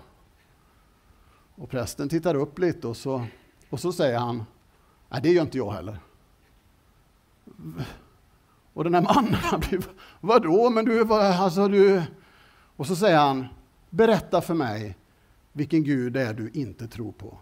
[1.54, 3.26] Och prästen tittar upp lite och så,
[3.70, 4.44] och så säger han
[5.08, 5.98] Nej, det gör inte jag heller.
[8.72, 9.80] Och den här mannen, han blir,
[10.20, 12.02] vadå, men du, alltså du...
[12.76, 13.46] Och så säger han,
[13.90, 14.96] berätta för mig
[15.52, 17.38] vilken Gud det är du inte tror på.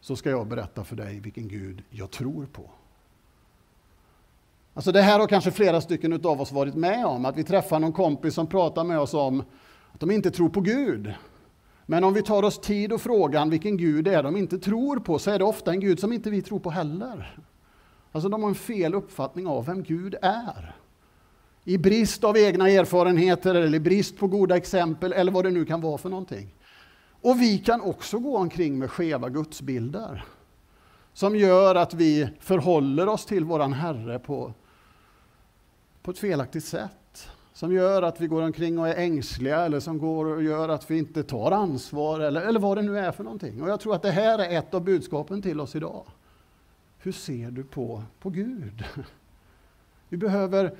[0.00, 2.70] Så ska jag berätta för dig vilken Gud jag tror på.
[4.78, 7.80] Alltså det här har kanske flera stycken av oss varit med om, att vi träffar
[7.80, 9.42] någon kompis som pratar med oss om
[9.92, 11.14] att de inte tror på Gud.
[11.86, 14.98] Men om vi tar oss tid och frågan vilken Gud det är de inte tror
[14.98, 17.38] på, så är det ofta en Gud som inte vi tror på heller.
[18.12, 20.76] Alltså de har en fel uppfattning av vem Gud är.
[21.64, 25.64] I brist av egna erfarenheter eller i brist på goda exempel eller vad det nu
[25.64, 26.54] kan vara för någonting.
[27.22, 30.24] Och vi kan också gå omkring med skeva gudsbilder.
[31.12, 34.52] Som gör att vi förhåller oss till våran Herre på,
[36.08, 37.30] på ett felaktigt sätt.
[37.52, 40.90] Som gör att vi går omkring och är ängsliga eller som går och gör att
[40.90, 43.62] vi inte tar ansvar eller, eller vad det nu är för någonting.
[43.62, 46.06] Och jag tror att det här är ett av budskapen till oss idag.
[46.98, 48.84] Hur ser du på, på Gud?
[50.08, 50.76] Vi behöver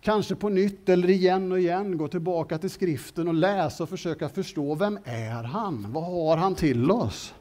[0.00, 4.28] kanske på nytt eller igen och igen gå tillbaka till skriften och läsa och försöka
[4.28, 5.92] förstå vem är han?
[5.92, 7.34] Vad har han till oss?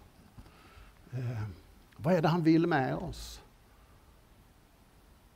[1.12, 1.44] Eh,
[1.98, 3.42] vad är det han vill med oss?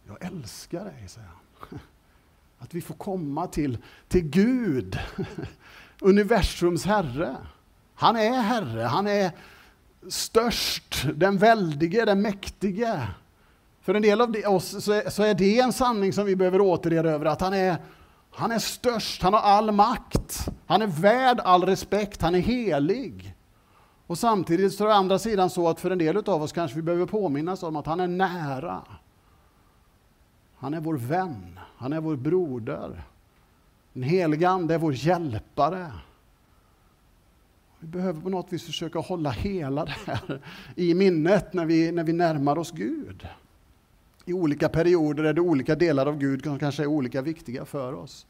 [0.08, 1.41] Jag älskar dig, säger han.
[2.60, 5.00] Att vi får komma till, till Gud,
[6.00, 7.36] universums Herre.
[7.96, 9.32] Han är Herre, han är
[10.10, 13.08] störst, den väldige, den mäktige.
[13.82, 17.42] För en del av oss så är det en sanning som vi behöver återerövra, att
[17.42, 17.78] han är,
[18.32, 23.36] han är störst, han har all makt, han är värd all respekt, han är helig.
[24.08, 26.76] Och samtidigt så är det andra sidan så att för en del av oss kanske
[26.76, 28.82] vi behöver påminnas om att han är nära.
[30.62, 33.04] Han är vår vän, han är vår broder.
[33.94, 35.92] Den helige Ande är vår hjälpare.
[37.80, 40.42] Vi behöver på något vis försöka hålla hela det här
[40.76, 43.28] i minnet när vi, när vi närmar oss Gud.
[44.26, 47.94] I olika perioder är det olika delar av Gud som kanske är olika viktiga för
[47.94, 48.26] oss.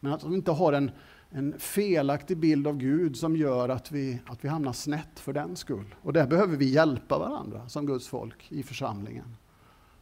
[0.00, 0.90] Men att vi inte har en,
[1.30, 5.56] en felaktig bild av Gud som gör att vi, att vi hamnar snett för den
[5.56, 5.94] skull.
[6.02, 9.36] Och där behöver vi hjälpa varandra som Guds folk i församlingen.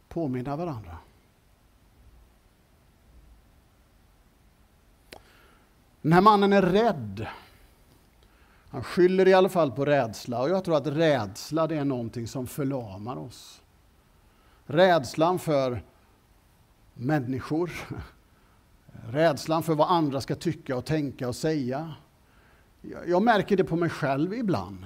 [0.09, 0.97] Påminna varandra.
[6.03, 7.27] Den här mannen är rädd.
[8.69, 12.27] Han skyller i alla fall på rädsla och jag tror att rädsla det är någonting
[12.27, 13.61] som förlamar oss.
[14.65, 15.83] Rädslan för
[16.93, 17.71] människor.
[19.11, 21.93] Rädslan för vad andra ska tycka och tänka och säga.
[23.07, 24.85] Jag märker det på mig själv ibland.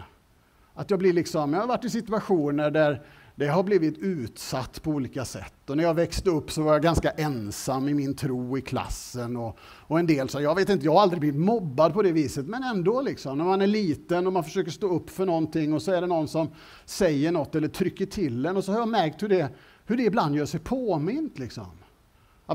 [0.73, 3.05] Att jag blir liksom, jag har varit i situationer där
[3.39, 5.69] det har blivit utsatt på olika sätt.
[5.69, 9.37] Och när jag växte upp så var jag ganska ensam i min tro i klassen.
[9.37, 12.11] Och, och en del sa, jag vet inte, jag har aldrig blivit mobbad på det
[12.11, 13.37] viset, men ändå liksom.
[13.37, 16.07] När man är liten och man försöker stå upp för någonting och så är det
[16.07, 16.49] någon som
[16.85, 19.49] säger något eller trycker till en och så har jag märkt hur det,
[19.85, 21.67] hur det ibland gör sig påmint liksom.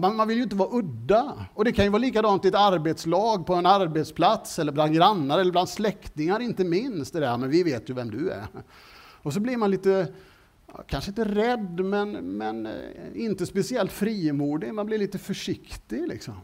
[0.01, 1.47] Man, man vill ju inte vara udda.
[1.55, 5.39] Och det kan ju vara likadant i ett arbetslag, på en arbetsplats, eller bland grannar,
[5.39, 7.13] eller bland släktingar inte minst.
[7.13, 8.47] Det där, men vi vet ju vem du är.
[9.23, 10.09] Och så blir man lite
[10.87, 12.73] kanske inte rädd, men, men eh,
[13.15, 14.75] inte speciellt frimodig.
[14.75, 16.09] Man blir lite försiktig.
[16.09, 16.35] Liksom.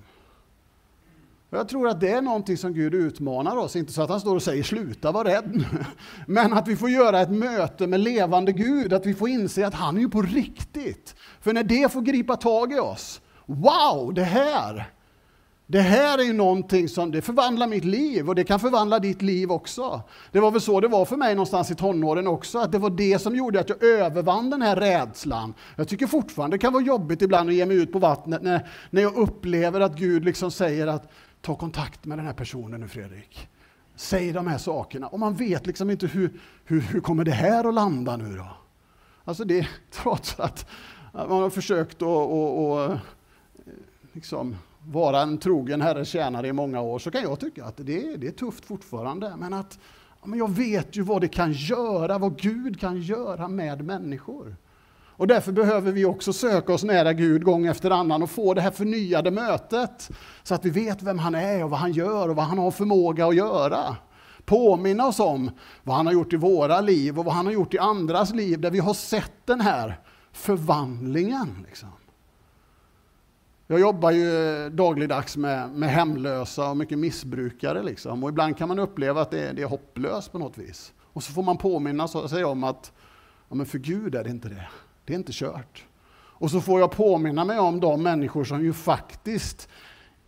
[1.50, 4.20] Och jag tror att det är någonting som Gud utmanar oss, inte så att han
[4.20, 5.64] står och säger sluta vara rädd,
[6.26, 9.74] men att vi får göra ett möte med levande Gud, att vi får inse att
[9.74, 11.14] han är ju på riktigt.
[11.40, 14.90] För när det får gripa tag i oss, wow, det här,
[15.70, 19.22] det här är ju någonting som det förvandlar mitt liv och det kan förvandla ditt
[19.22, 20.02] liv också.
[20.32, 22.90] Det var väl så det var för mig någonstans i tonåren också, att det var
[22.90, 25.54] det som gjorde att jag övervann den här rädslan.
[25.76, 28.68] Jag tycker fortfarande det kan vara jobbigt ibland att ge mig ut på vattnet när,
[28.90, 32.88] när jag upplever att Gud liksom säger att ta kontakt med den här personen nu
[32.88, 33.48] Fredrik.
[33.96, 35.06] Säg de här sakerna.
[35.06, 38.48] Och man vet liksom inte hur, hur, hur kommer det här att landa nu då?
[39.24, 40.66] Alltså det, trots att
[41.12, 42.90] man har försökt att och,
[44.12, 44.56] liksom
[44.92, 48.26] vara en trogen Herres tjänare i många år, så kan jag tycka att det, det
[48.26, 49.36] är tufft fortfarande.
[49.36, 49.78] Men att
[50.24, 54.56] men jag vet ju vad det kan göra, vad Gud kan göra med människor.
[55.18, 58.60] Och därför behöver vi också söka oss nära Gud gång efter annan och få det
[58.60, 60.10] här förnyade mötet.
[60.42, 62.70] Så att vi vet vem han är och vad han gör och vad han har
[62.70, 63.96] förmåga att göra.
[64.44, 65.50] Påminna oss om
[65.82, 68.60] vad han har gjort i våra liv och vad han har gjort i andras liv,
[68.60, 70.00] där vi har sett den här
[70.32, 71.64] förvandlingen.
[71.68, 71.88] Liksom.
[73.70, 77.82] Jag jobbar ju eh, dagligdags med, med hemlösa och mycket missbrukare.
[77.82, 78.24] Liksom.
[78.24, 80.92] Och ibland kan man uppleva att det är, det är hopplöst på något vis.
[81.02, 82.92] Och så får man påminna sig om att
[83.48, 84.68] ja, men för Gud är det inte det.
[85.04, 85.84] Det är inte kört.
[86.12, 89.68] Och så får jag påminna mig om de människor som ju faktiskt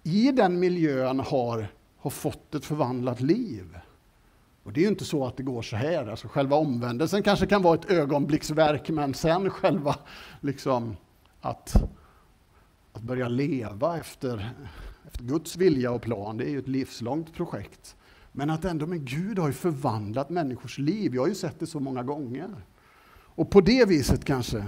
[0.03, 3.79] i den miljön har, har fått ett förvandlat liv.
[4.63, 6.07] Och det är ju inte så att det går så här.
[6.07, 9.97] Alltså själva omvändelsen kanske kan vara ett ögonblicksverk, men sen själva
[10.41, 10.97] liksom
[11.41, 11.77] att
[12.93, 14.51] att börja leva efter,
[15.07, 17.97] efter Guds vilja och plan, det är ju ett livslångt projekt.
[18.33, 21.15] Men att ändå, men Gud har ju förvandlat människors liv.
[21.15, 22.51] Jag har ju sett det så många gånger.
[23.13, 24.67] Och på det viset kanske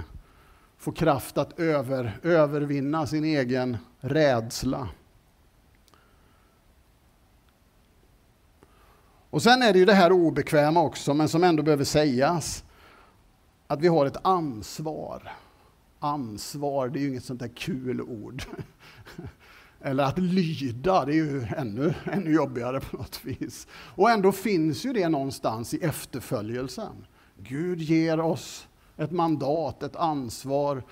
[0.76, 4.88] få kraft att över, övervinna sin egen rädsla.
[9.30, 12.64] Och sen är det ju det här obekväma också, men som ändå behöver sägas.
[13.66, 15.32] Att vi har ett ansvar
[16.02, 18.42] ansvar, det är ju inget sånt där kul ord.
[19.80, 23.66] Eller att lyda, det är ju ännu, ännu jobbigare på något vis.
[23.72, 27.06] Och ändå finns ju det någonstans i efterföljelsen.
[27.36, 30.82] Gud ger oss ett mandat, ett ansvar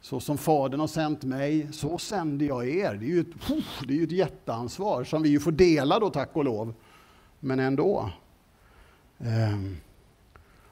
[0.00, 2.94] Så som Fadern har sänt mig, så sänder jag er.
[2.94, 3.54] Det är ju ett,
[3.86, 6.74] det är ju ett jätteansvar som vi ju får dela då, tack och lov.
[7.40, 8.10] Men ändå.
[9.18, 9.76] Um.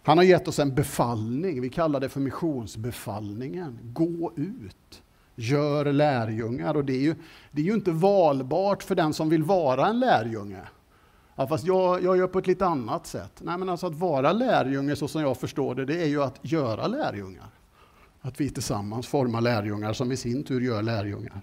[0.02, 3.78] Han har gett oss en befallning, vi kallar det för missionsbefallningen.
[3.82, 5.02] Gå ut,
[5.34, 6.76] gör lärjungar.
[6.76, 7.14] Och det är ju,
[7.50, 10.62] det är ju inte valbart för den som vill vara en lärjunge.
[11.36, 13.32] Ja, fast jag, jag gör på ett lite annat sätt.
[13.40, 16.38] Nej, men alltså att vara lärjunge så som jag förstår det, det är ju att
[16.42, 17.48] göra lärjungar.
[18.20, 21.40] Att vi tillsammans formar lärjungar som i sin tur gör lärjungar.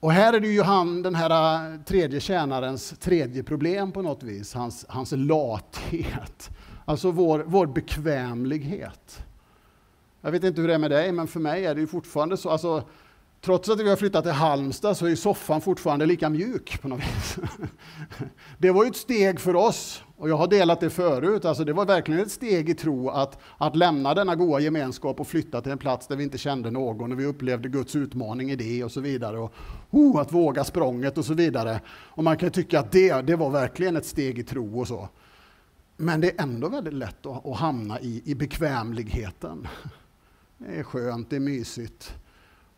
[0.00, 4.22] Och här är det ju han, den här äh, tredje tjänarens tredje problem på något
[4.22, 6.50] vis, hans, hans lathet.
[6.84, 9.24] Alltså vår, vår bekvämlighet.
[10.20, 12.36] Jag vet inte hur det är med dig, men för mig är det ju fortfarande
[12.36, 12.50] så.
[12.50, 12.84] Alltså,
[13.40, 17.00] Trots att vi har flyttat till Halmstad så är soffan fortfarande lika mjuk på något
[17.00, 17.38] vis.
[18.58, 21.72] Det var ju ett steg för oss, och jag har delat det förut, alltså det
[21.72, 25.72] var verkligen ett steg i tro att, att lämna denna goda gemenskap och flytta till
[25.72, 28.92] en plats där vi inte kände någon och vi upplevde Guds utmaning i det och
[28.92, 29.38] så vidare.
[29.38, 29.54] Och,
[29.90, 31.80] oh, att våga språnget och så vidare.
[31.88, 35.08] Och man kan tycka att det, det var verkligen ett steg i tro och så.
[35.96, 39.68] Men det är ändå väldigt lätt att, att hamna i, i bekvämligheten.
[40.58, 42.14] Det är skönt, det är mysigt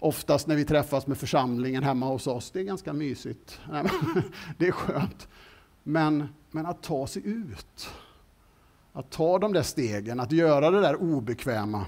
[0.00, 2.50] oftast när vi träffas med församlingen hemma hos oss.
[2.50, 3.60] Det är ganska mysigt.
[4.58, 5.28] Det är skönt.
[5.82, 7.90] Men, men att ta sig ut,
[8.92, 11.86] att ta de där stegen, att göra det där obekväma,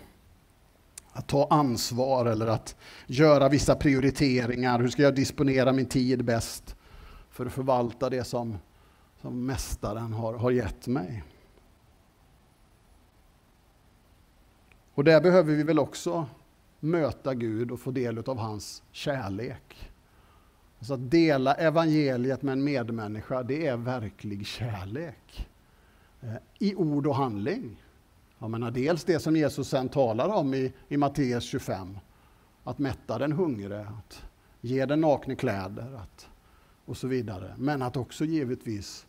[1.12, 4.80] att ta ansvar eller att göra vissa prioriteringar.
[4.80, 6.76] Hur ska jag disponera min tid bäst
[7.30, 8.58] för att förvalta det som,
[9.20, 11.24] som Mästaren har, har gett mig?
[14.94, 16.26] Och där behöver vi väl också
[16.80, 19.91] möta Gud och få del av hans kärlek.
[20.82, 25.48] Alltså att dela evangeliet med en medmänniska, det är verklig kärlek.
[26.20, 27.82] Eh, I ord och handling.
[28.38, 31.98] Jag menar, dels det som Jesus sen talar om i, i Matteus 25.
[32.64, 34.22] Att mätta den hungre, att
[34.60, 36.28] ge den nakne kläder att,
[36.84, 37.54] och så vidare.
[37.58, 39.06] Men att också givetvis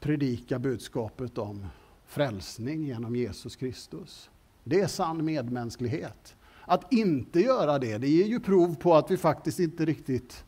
[0.00, 1.66] predika budskapet om
[2.06, 4.30] frälsning genom Jesus Kristus.
[4.64, 6.36] Det är sann medmänsklighet.
[6.60, 10.44] Att inte göra det, det ger ju prov på att vi faktiskt inte riktigt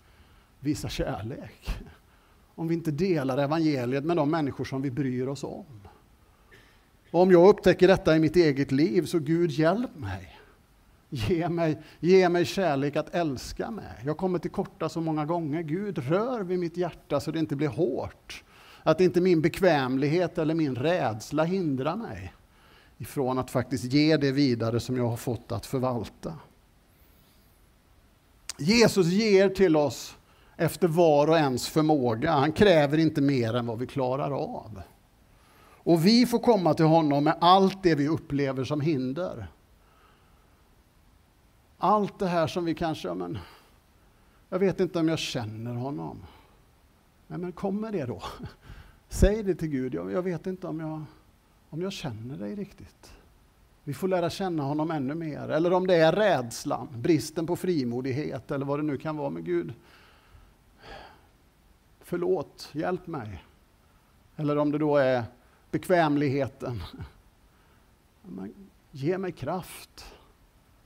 [0.64, 1.78] visa kärlek.
[2.54, 5.80] Om vi inte delar evangeliet med de människor som vi bryr oss om.
[7.10, 10.40] Och om jag upptäcker detta i mitt eget liv, så Gud hjälp mig.
[11.08, 14.02] Ge mig, ge mig kärlek att älska mig.
[14.04, 15.62] Jag kommer till korta så många gånger.
[15.62, 18.44] Gud, rör vid mitt hjärta så det inte blir hårt.
[18.82, 22.34] Att inte min bekvämlighet eller min rädsla hindrar mig
[22.98, 26.34] ifrån att faktiskt ge det vidare som jag har fått att förvalta.
[28.58, 30.16] Jesus ger till oss
[30.56, 32.32] efter var och ens förmåga.
[32.32, 34.82] Han kräver inte mer än vad vi klarar av.
[35.84, 39.46] Och vi får komma till honom med allt det vi upplever som hinder.
[41.78, 43.38] Allt det här som vi kanske, men,
[44.48, 46.22] jag vet inte om jag känner honom.
[47.26, 48.22] Nej, men kommer det då.
[49.08, 51.04] Säg det till Gud, jag, jag vet inte om jag
[51.74, 53.12] om jag känner dig riktigt.
[53.84, 55.48] Vi får lära känna honom ännu mer.
[55.48, 59.30] Eller om det är rädslan, bristen på frimodighet eller vad det nu kan vara.
[59.30, 59.72] med Gud,
[62.04, 63.44] förlåt, hjälp mig.
[64.36, 65.24] Eller om det då är
[65.70, 66.82] bekvämligheten.
[68.22, 68.54] Men
[68.90, 70.04] ge mig kraft.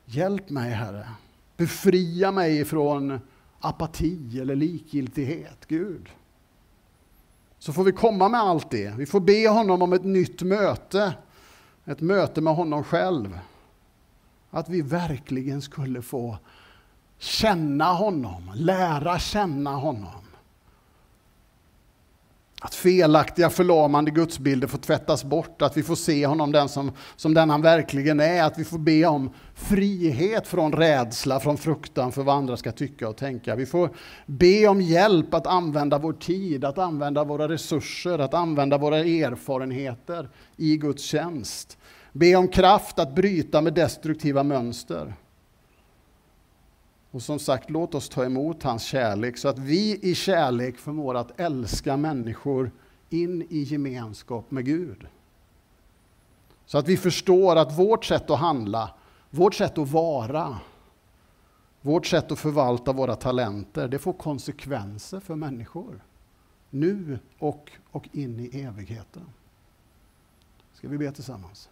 [0.05, 1.09] Hjälp mig, Herre.
[1.57, 3.21] Befria mig från
[3.61, 6.09] apati eller likgiltighet, Gud
[7.59, 8.95] så får vi komma med allt det.
[8.97, 11.15] Vi får be honom om ett nytt möte,
[11.85, 13.39] ett möte med honom själv.
[14.51, 16.39] Att vi verkligen skulle få
[17.19, 20.28] känna honom, lära känna honom.
[22.61, 27.35] Att felaktiga förlamande gudsbilder får tvättas bort, att vi får se honom den som, som
[27.35, 32.23] den han verkligen är, att vi får be om frihet från rädsla, från fruktan för
[32.23, 33.55] vad andra ska tycka och tänka.
[33.57, 33.91] Vi får
[34.27, 40.29] be om hjälp att använda vår tid, att använda våra resurser, att använda våra erfarenheter
[40.57, 41.79] i Guds tjänst.
[42.13, 45.15] Be om kraft att bryta med destruktiva mönster.
[47.11, 51.15] Och som sagt, låt oss ta emot hans kärlek så att vi i kärlek förmår
[51.15, 52.71] att älska människor
[53.11, 55.07] in i gemenskap med Gud.
[56.67, 58.95] Så att vi förstår att vårt sätt att handla,
[59.31, 60.59] vårt sätt att vara,
[61.81, 66.05] vårt sätt att förvalta våra talenter, det får konsekvenser för människor.
[66.71, 69.25] Nu och, och in i evigheten.
[70.75, 71.69] Ska vi be tillsammans?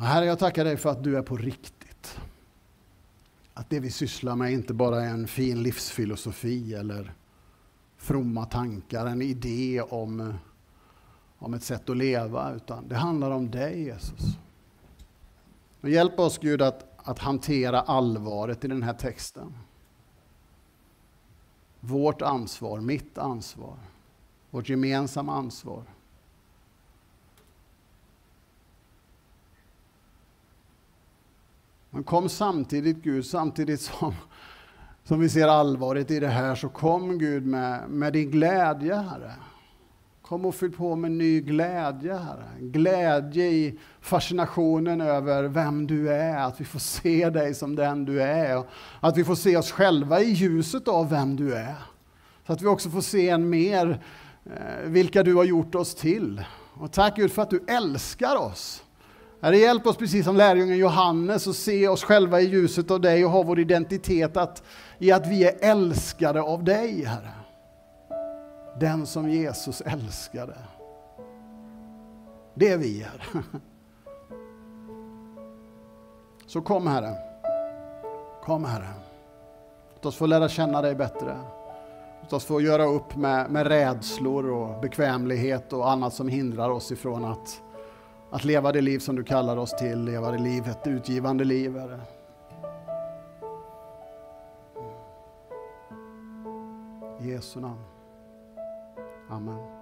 [0.00, 2.20] Herre, jag tackar dig för att du är på riktigt.
[3.54, 7.14] Att det vi sysslar med inte bara är en fin livsfilosofi eller
[7.96, 10.34] fromma tankar, en idé om,
[11.38, 14.38] om ett sätt att leva, utan det handlar om dig Jesus.
[15.80, 19.54] Och hjälp oss Gud att, att hantera allvaret i den här texten.
[21.80, 23.76] Vårt ansvar, mitt ansvar,
[24.50, 25.82] vårt gemensamma ansvar.
[31.90, 34.14] Men kom samtidigt Gud, samtidigt som,
[35.04, 39.32] som vi ser allvaret i det här, så kom Gud med, med din glädje Herre.
[40.28, 42.44] Kom och fyll på med ny glädje, Herre.
[42.60, 48.22] Glädje i fascinationen över vem du är, att vi får se dig som den du
[48.22, 48.64] är.
[49.00, 51.74] Att vi får se oss själva i ljuset av vem du är.
[52.46, 54.02] Så att vi också får se en mer
[54.44, 56.44] eh, vilka du har gjort oss till.
[56.74, 58.82] Och tack Gud för att du älskar oss.
[59.40, 63.24] Herre, hjälp oss precis som lärjungen Johannes att se oss själva i ljuset av dig
[63.24, 64.62] och ha vår identitet att,
[64.98, 67.32] i att vi är älskade av dig, Herre.
[68.80, 70.54] Den som Jesus älskade.
[72.54, 73.42] Det är vi, Herre.
[76.46, 77.14] Så kom, Herre.
[78.44, 78.88] Kom, Herre.
[79.94, 81.36] Låt oss få lära känna dig bättre.
[82.22, 86.92] Låt oss få göra upp med, med rädslor och bekvämlighet och annat som hindrar oss
[86.92, 87.62] ifrån att
[88.30, 91.78] att leva det liv som du kallar oss till, leva det liv, ett utgivande liv,
[91.78, 92.00] Herre.
[97.20, 97.84] I Jesu namn.
[99.28, 99.77] Amen.